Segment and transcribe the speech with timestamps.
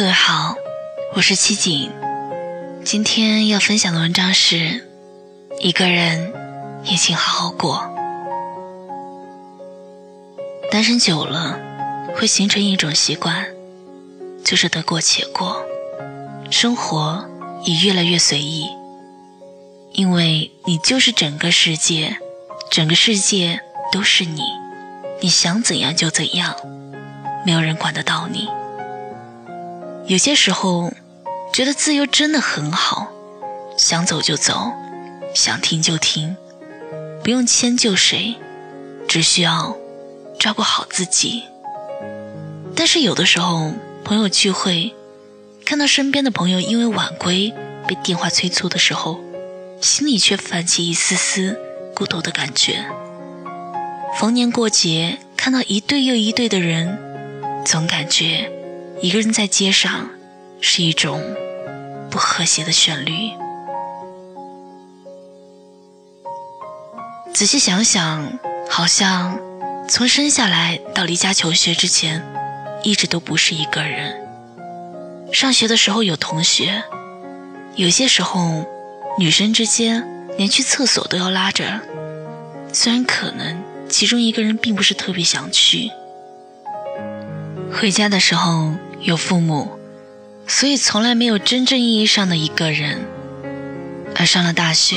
[0.00, 0.54] 各位好，
[1.14, 1.90] 我是七锦。
[2.86, 4.88] 今天要分享的文章是：
[5.58, 6.32] 一个人
[6.84, 7.84] 也请好好过。
[10.72, 11.60] 单身久了，
[12.16, 13.44] 会形成一种习惯，
[14.42, 15.62] 就是得过且过，
[16.50, 17.22] 生活
[17.66, 18.70] 也越来越随意。
[19.92, 22.16] 因为你就是整个世界，
[22.70, 23.60] 整个世界
[23.92, 24.40] 都是你，
[25.20, 26.56] 你想怎样就怎样，
[27.44, 28.48] 没有人管得到你。
[30.10, 30.92] 有些时候，
[31.52, 33.12] 觉得自由真的很好，
[33.78, 34.72] 想走就走，
[35.36, 36.36] 想停就停，
[37.22, 38.34] 不用迁就谁，
[39.06, 39.76] 只需要
[40.36, 41.44] 照顾好自己。
[42.74, 44.92] 但是有的时候，朋友聚会，
[45.64, 47.54] 看到身边的朋友因为晚归
[47.86, 49.20] 被电话催促的时候，
[49.80, 51.56] 心里却泛起一丝丝
[51.94, 52.84] 孤独的感觉。
[54.18, 56.98] 逢年过节，看到一对又一对的人，
[57.64, 58.50] 总感觉。
[59.02, 60.10] 一个人在街上，
[60.60, 61.22] 是一种
[62.10, 63.30] 不和谐的旋律。
[67.32, 69.40] 仔细想想，好像
[69.88, 72.22] 从生下来到离家求学之前，
[72.82, 74.20] 一直都不是一个人。
[75.32, 76.82] 上学的时候有同学，
[77.76, 78.66] 有些时候
[79.18, 81.80] 女生之间连去厕所都要拉着，
[82.74, 85.90] 虽然可能其中一个人并不是特别想去。
[87.72, 88.74] 回家的时候。
[89.02, 89.78] 有父母，
[90.46, 93.00] 所以从来没有真正意义上的一个人。
[94.16, 94.96] 而上了大学，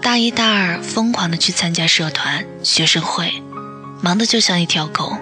[0.00, 3.30] 大一、大二疯狂的去参加社团、学生会，
[4.00, 5.18] 忙得就像一条狗，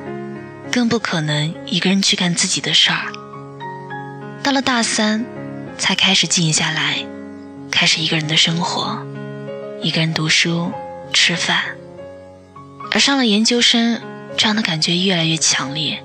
[0.71, 3.07] 更不可能一个人去干自己的事儿。
[4.45, 5.25] 到了大三，
[5.77, 6.99] 才开始静下来，
[7.73, 9.05] 开始一个人的生活，
[9.83, 10.71] 一个人读书、
[11.13, 11.65] 吃饭。
[12.93, 14.01] 而上了研究生，
[14.37, 16.05] 这样的感觉越来越强烈。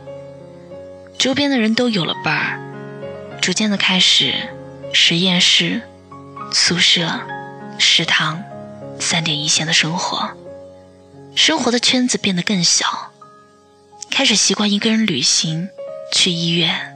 [1.20, 4.34] 周边的人都有了伴儿，逐渐的开始
[4.94, 5.82] 实验室、
[6.54, 7.20] 宿舍、
[7.78, 8.42] 食堂
[9.02, 10.32] 三点一线的生活，
[11.36, 13.12] 生活的圈子变得更小，
[14.10, 15.68] 开始习惯一个人旅行、
[16.14, 16.96] 去医院，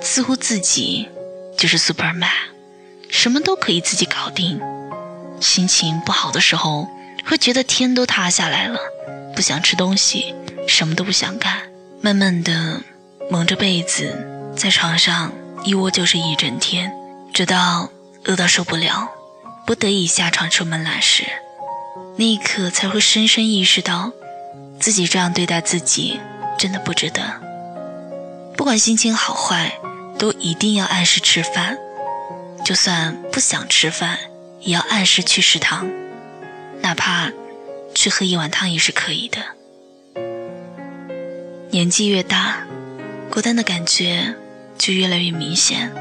[0.00, 1.08] 似乎自己
[1.58, 2.28] 就是 Superman，
[3.08, 4.60] 什么都可以自己搞定。
[5.40, 6.86] 心情不好的时候，
[7.26, 8.78] 会觉得天都塌下来了，
[9.34, 10.36] 不想吃东西，
[10.68, 11.62] 什么都不想干，
[12.00, 12.82] 慢慢的。
[13.30, 14.12] 蒙着被子，
[14.56, 15.32] 在床上
[15.62, 16.92] 一窝就是一整天，
[17.32, 17.88] 直到
[18.24, 19.08] 饿到受不了，
[19.64, 21.22] 不得已下床出门来时，
[22.16, 24.10] 那一刻才会深深意识到，
[24.80, 26.18] 自己这样对待自己
[26.58, 27.22] 真的不值得。
[28.56, 29.78] 不管心情好坏，
[30.18, 31.78] 都一定要按时吃饭，
[32.64, 34.18] 就算不想吃饭，
[34.58, 35.88] 也要按时去食堂，
[36.82, 37.30] 哪怕
[37.94, 39.38] 去喝一碗汤也是可以的。
[41.70, 42.66] 年纪越大。
[43.30, 44.34] 孤单的感觉
[44.76, 45.92] 就越来越明显，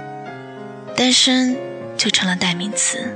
[0.95, 1.56] 单身
[1.95, 3.16] 就成了代名词。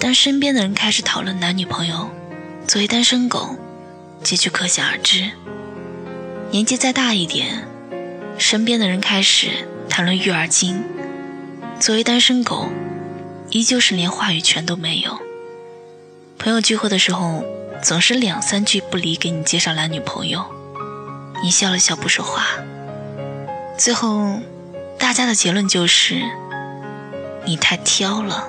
[0.00, 2.10] 当身边的人开始讨论男女朋友，
[2.66, 3.54] 作为单身狗，
[4.22, 5.30] 结局可想而知。
[6.50, 7.68] 年纪再大一点，
[8.38, 9.50] 身边的人开始
[9.90, 10.82] 谈论育儿经，
[11.78, 12.70] 作为单身狗，
[13.50, 15.20] 依旧是连话语权都没有。
[16.38, 17.44] 朋友聚会的时候，
[17.82, 20.42] 总是两三句不离给你介绍男女朋友，
[21.44, 22.46] 你笑了笑不说话。
[23.78, 24.38] 最后，
[24.98, 26.22] 大家的结论就是，
[27.44, 28.48] 你太挑了。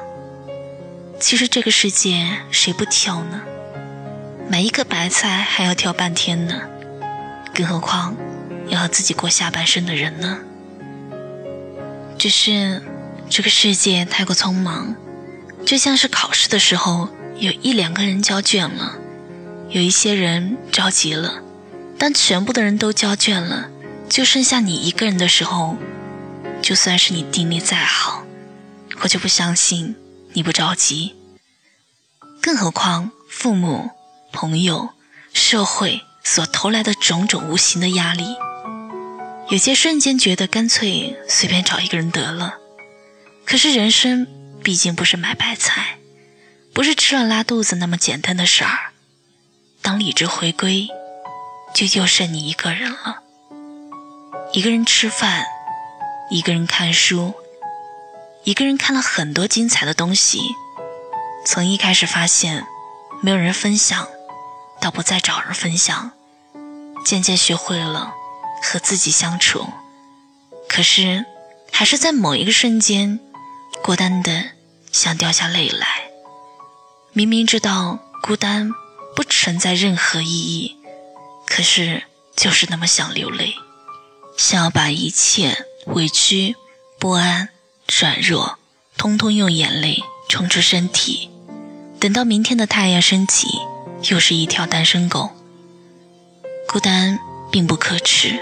[1.19, 3.41] 其实这个世界谁不挑呢？
[4.49, 6.61] 买一个白菜还要挑半天呢，
[7.53, 8.15] 更何况
[8.67, 10.39] 要和自己过下半生的人呢？
[12.17, 12.81] 只是
[13.29, 14.95] 这个世界太过匆忙，
[15.65, 17.07] 就像是考试的时候，
[17.37, 18.97] 有一两个人交卷了，
[19.69, 21.41] 有一些人着急了，
[21.97, 23.69] 当全部的人都交卷了。
[24.09, 25.77] 就剩下你一个人的时候，
[26.61, 28.23] 就算是你定力再好，
[29.01, 29.95] 我就不相信
[30.33, 31.15] 你不着急。
[32.41, 33.89] 更何况父母、
[34.31, 34.89] 朋友、
[35.33, 38.35] 社会所投来的种种无形的压力，
[39.49, 42.55] 有些瞬间觉得干脆随便找一个人得了。
[43.45, 44.27] 可是人生
[44.63, 45.97] 毕竟不是买白菜，
[46.73, 48.91] 不是吃了拉肚子那么简单的事儿。
[49.81, 50.87] 当理智回归，
[51.73, 53.21] 就又剩你一个人了。
[54.55, 55.47] 一个人吃饭，
[56.29, 57.33] 一个人看书，
[58.43, 60.41] 一个人看了很多精彩的东西。
[61.43, 62.63] 从一开始发现
[63.23, 64.07] 没有人分享，
[64.79, 66.11] 到不再找人分享，
[67.03, 68.13] 渐渐学会了
[68.61, 69.67] 和自己相处。
[70.69, 71.25] 可是，
[71.71, 73.19] 还是在某一个瞬间，
[73.83, 74.51] 孤单的
[74.91, 75.87] 想掉下泪来。
[77.11, 78.69] 明明知道孤单
[79.15, 80.77] 不存在任何意义，
[81.47, 82.03] 可是
[82.35, 83.55] 就是那么想流泪。
[84.37, 86.55] 想要把一切委屈、
[86.99, 87.49] 不安、
[87.99, 88.57] 软弱，
[88.97, 91.29] 通通用眼泪冲出身体。
[91.99, 93.47] 等到明天的太阳升起，
[94.09, 95.29] 又是一条单身狗。
[96.67, 97.19] 孤单
[97.51, 98.39] 并不可耻，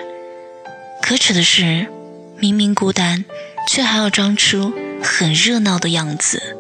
[1.02, 1.88] 可耻的是，
[2.38, 3.26] 明明孤单，
[3.68, 4.74] 却还要装出
[5.04, 6.58] 很热闹的样子。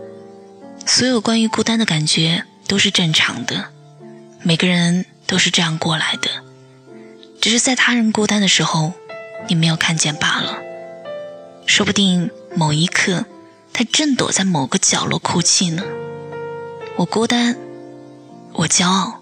[0.85, 3.69] 所有关于孤单的感觉都是正常的，
[4.43, 6.29] 每个人都是这样过来的，
[7.39, 8.93] 只是在他人孤单的时候，
[9.47, 10.57] 你没有看见罢了。
[11.65, 13.25] 说不定某一刻，
[13.73, 15.83] 他正躲在某个角落哭泣呢。
[16.97, 17.55] 我孤单，
[18.53, 19.21] 我骄傲。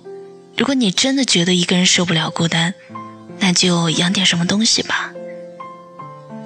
[0.57, 2.73] 如果你真的觉得一个人受不了孤单，
[3.39, 5.13] 那就养点什么东西吧。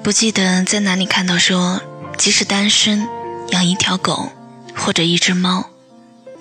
[0.04, 1.82] 不记得在哪里看到说，
[2.18, 3.08] 即使单身，
[3.50, 4.30] 养一条狗
[4.76, 5.70] 或者一只猫，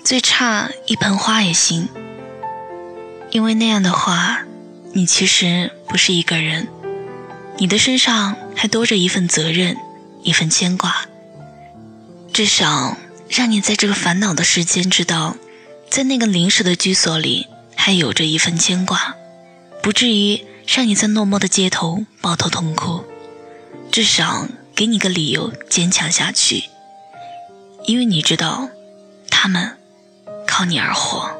[0.03, 1.87] 最差一盆花也行。
[3.31, 4.41] 因为那样的话，
[4.91, 6.67] 你其实不是一个人，
[7.57, 9.77] 你的身上还多着一份责任，
[10.23, 11.05] 一份牵挂。
[12.31, 12.97] 至少。
[13.29, 15.35] 让你在这个烦恼的时间知道，
[15.89, 19.15] 在那个临时的居所里还有着一份牵挂，
[19.81, 23.03] 不至于让你在落寞的街头抱头痛哭，
[23.91, 26.65] 至少给你个理由坚强下去。
[27.87, 28.69] 因为你知道，
[29.31, 29.77] 他们
[30.45, 31.31] 靠你而活。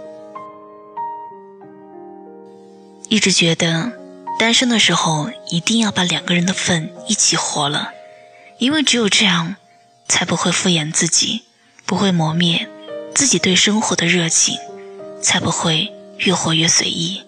[3.07, 3.92] 一直觉得，
[4.39, 7.91] 单身的时候一定要把两个人的份一起活了，
[8.57, 9.56] 因为只有这样，
[10.07, 11.44] 才不会敷衍自己。
[11.85, 12.68] 不会磨灭
[13.13, 14.57] 自己对生活的热情，
[15.21, 17.21] 才不会越活越随意。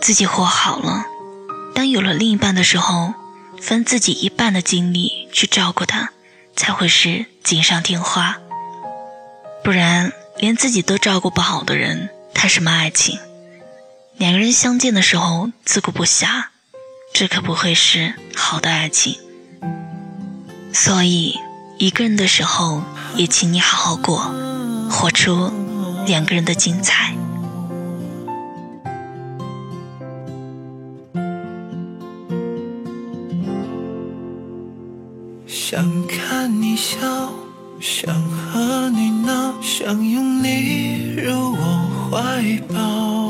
[0.00, 1.06] 自己活好了，
[1.74, 3.14] 当有了另一半的时候，
[3.60, 6.10] 分自己一半的精力去照顾他，
[6.54, 8.36] 才会是锦上添花。
[9.64, 13.18] 不然，连自己都照顾不好的人，谈什么爱情？
[14.20, 16.44] 两个人相见的时候自顾不暇，
[17.14, 19.16] 这可不会是好的爱情。
[20.74, 21.38] 所以。
[21.78, 22.82] 一个人的时候，
[23.16, 24.30] 也请你好好过，
[24.90, 25.50] 活出
[26.06, 27.14] 两个人的精彩。
[35.46, 37.32] 想看你笑，
[37.80, 43.29] 想和你闹，想拥你入我怀抱，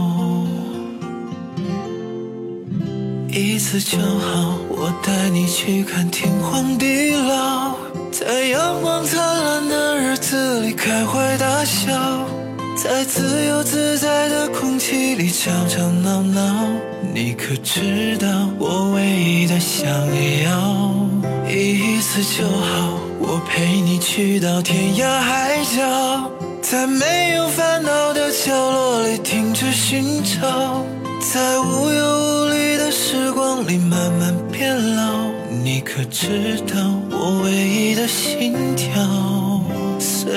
[3.33, 7.75] 一次就好，我带你去看天荒地老，
[8.11, 12.27] 在阳光灿烂的日子里开怀大笑，
[12.75, 16.67] 在自由自在的空气里吵吵闹闹。
[17.13, 18.27] 你可知道
[18.59, 19.89] 我唯一的想
[20.43, 20.93] 要？
[21.49, 26.29] 一次就好，我陪你去到天涯海角，
[26.61, 30.83] 在没有烦恼的角落里停止寻找，
[31.21, 32.50] 在无忧无虑。
[33.03, 35.31] 时光里慢慢变老，
[35.63, 39.01] 你可知道我唯一的心跳？
[39.99, 40.31] 随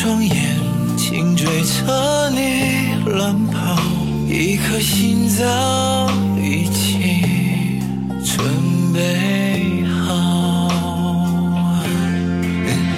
[0.00, 0.56] 双眼
[0.96, 3.76] 睛追着你乱跑，
[4.28, 6.08] 一颗心早
[6.40, 7.82] 已经
[8.24, 8.46] 准
[8.94, 10.70] 备好。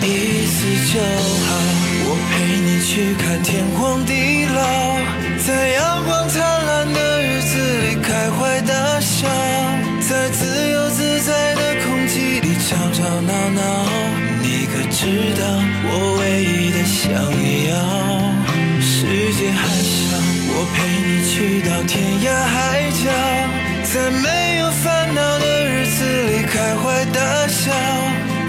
[0.03, 1.49] 一次就好，
[2.05, 4.61] 我陪你去看天荒地老，
[5.47, 5.49] 在
[15.01, 15.43] 知道
[15.83, 17.73] 我唯一的想要？
[18.83, 20.13] 世界还小，
[20.53, 20.77] 我陪
[21.09, 23.09] 你去到天涯海角，
[23.83, 27.73] 在没有烦恼的日子里开怀大笑，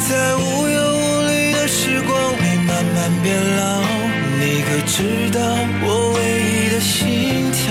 [0.09, 3.79] 在无忧无虑的时光里慢慢变老。
[4.37, 5.39] 你可知道
[5.85, 6.19] 我唯
[6.51, 7.63] 一的心跳？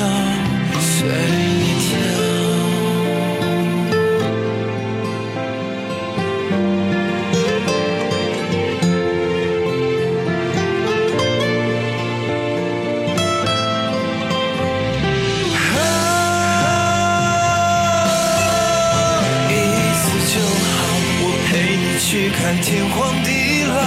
[22.51, 23.15] 在天荒。
[23.23, 23.79] 地老，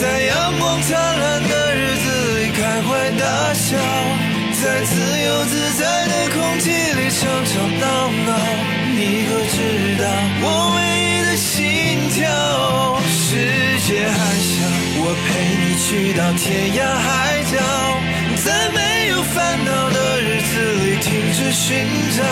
[0.00, 3.76] 在阳光灿烂的日子里开怀大笑，
[4.62, 4.94] 在自
[5.26, 8.30] 由自在的空气里吵吵闹闹。
[8.94, 9.58] 你可知
[9.98, 10.04] 道
[10.42, 10.46] 我
[10.76, 12.22] 唯一的心跳？
[13.10, 13.34] 世
[13.88, 14.62] 界还小，
[15.02, 15.26] 我陪
[15.58, 17.58] 你去到天涯海角，
[18.44, 20.52] 在没有烦恼的日子
[20.84, 21.82] 里停止寻
[22.16, 22.22] 找，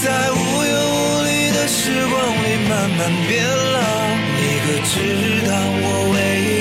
[0.00, 4.29] 在无忧无虑的时光里慢慢变老。
[4.70, 6.59] 可知道我为